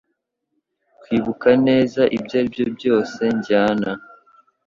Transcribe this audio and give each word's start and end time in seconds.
Kwibuka 1.01 1.49
neza 1.67 2.01
Ibyo 2.17 2.33
aribyo 2.39 2.65
byose 2.77 3.21
njyana 3.35 3.91